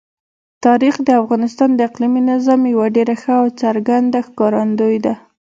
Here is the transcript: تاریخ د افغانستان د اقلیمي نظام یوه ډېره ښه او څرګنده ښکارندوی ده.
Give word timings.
تاریخ 0.65 0.95
د 1.07 1.09
افغانستان 1.21 1.69
د 1.75 1.79
اقلیمي 1.89 2.21
نظام 2.31 2.61
یوه 2.73 2.87
ډېره 2.95 3.15
ښه 3.21 3.33
او 3.41 3.45
څرګنده 3.61 4.19
ښکارندوی 4.27 4.97
ده. 5.05 5.13